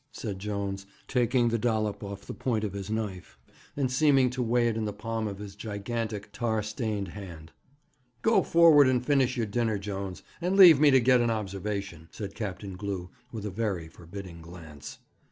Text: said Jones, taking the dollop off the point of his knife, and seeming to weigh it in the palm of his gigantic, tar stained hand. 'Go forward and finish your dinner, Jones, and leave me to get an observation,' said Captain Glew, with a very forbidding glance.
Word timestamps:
said 0.11 0.39
Jones, 0.39 0.87
taking 1.07 1.49
the 1.49 1.59
dollop 1.59 2.01
off 2.03 2.21
the 2.25 2.33
point 2.33 2.63
of 2.63 2.73
his 2.73 2.89
knife, 2.89 3.37
and 3.77 3.91
seeming 3.91 4.31
to 4.31 4.41
weigh 4.41 4.67
it 4.67 4.75
in 4.75 4.85
the 4.85 4.91
palm 4.93 5.27
of 5.27 5.37
his 5.37 5.55
gigantic, 5.55 6.31
tar 6.31 6.63
stained 6.63 7.09
hand. 7.09 7.51
'Go 8.23 8.41
forward 8.41 8.87
and 8.87 9.05
finish 9.05 9.37
your 9.37 9.45
dinner, 9.45 9.77
Jones, 9.77 10.23
and 10.41 10.55
leave 10.57 10.79
me 10.79 10.89
to 10.89 10.99
get 10.99 11.21
an 11.21 11.29
observation,' 11.29 12.07
said 12.09 12.33
Captain 12.33 12.75
Glew, 12.75 13.11
with 13.31 13.45
a 13.45 13.51
very 13.51 13.87
forbidding 13.87 14.41
glance. 14.41 14.97